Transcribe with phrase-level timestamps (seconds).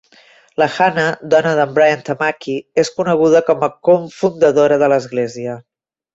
[0.61, 5.57] La Hannah, dona d'en Brian Tamaki, és coneguda com a cofundadora de l'església.